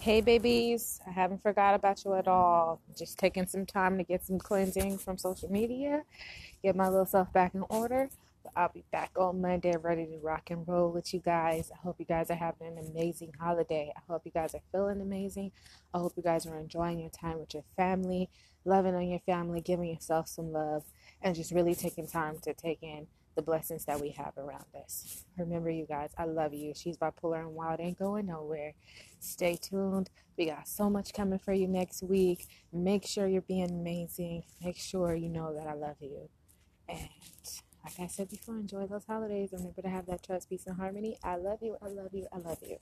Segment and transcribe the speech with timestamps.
[0.00, 2.80] Hey, babies, I haven't forgot about you at all.
[2.96, 6.04] Just taking some time to get some cleansing from social media,
[6.62, 8.08] get my little self back in order.
[8.44, 11.72] But I'll be back on Monday ready to rock and roll with you guys.
[11.74, 13.92] I hope you guys are having an amazing holiday.
[13.96, 15.50] I hope you guys are feeling amazing.
[15.92, 18.30] I hope you guys are enjoying your time with your family,
[18.64, 20.84] loving on your family, giving yourself some love,
[21.22, 23.08] and just really taking time to take in
[23.38, 25.24] the blessings that we have around us.
[25.38, 26.72] Remember, you guys, I love you.
[26.74, 28.72] She's bipolar and wild, ain't going nowhere.
[29.20, 30.10] Stay tuned.
[30.36, 32.48] We got so much coming for you next week.
[32.72, 34.42] Make sure you're being amazing.
[34.60, 36.28] Make sure you know that I love you.
[36.88, 37.08] And
[37.84, 39.50] like I said before, enjoy those holidays.
[39.52, 41.16] Remember to have that trust, peace, and harmony.
[41.22, 41.76] I love you.
[41.80, 42.26] I love you.
[42.32, 42.78] I love you.